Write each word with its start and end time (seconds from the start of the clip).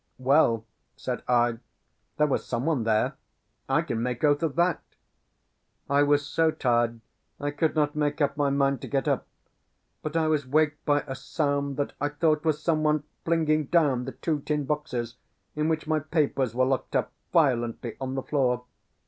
"Well," 0.17 0.65
said 0.95 1.21
I, 1.27 1.59
"there 2.17 2.25
was 2.25 2.43
some 2.43 2.65
one 2.65 2.85
there, 2.85 3.17
I 3.69 3.83
can 3.83 4.01
make 4.01 4.23
oath 4.23 4.41
of 4.41 4.55
that. 4.55 4.81
I 5.87 6.01
was 6.01 6.25
so 6.25 6.49
tired 6.49 7.01
I 7.39 7.51
could 7.51 7.75
not 7.75 7.95
make 7.95 8.19
up 8.19 8.35
my 8.35 8.49
mind 8.49 8.81
to 8.81 8.87
get 8.87 9.07
up; 9.07 9.27
but 10.01 10.17
I 10.17 10.27
was 10.27 10.47
waked 10.47 10.83
by 10.85 11.01
a 11.05 11.13
sound 11.13 11.77
that 11.77 11.93
I 12.01 12.09
thought 12.09 12.43
was 12.43 12.63
some 12.63 12.81
one 12.81 13.03
flinging 13.25 13.65
down 13.65 14.05
the 14.05 14.13
two 14.13 14.39
tin 14.41 14.65
boxes 14.65 15.17
in 15.55 15.69
which 15.69 15.85
my 15.85 15.99
papers 15.99 16.55
were 16.55 16.65
locked 16.65 16.95
up 16.95 17.11
violently 17.31 17.95
on 18.01 18.15
the 18.15 18.23
floor. 18.23 18.63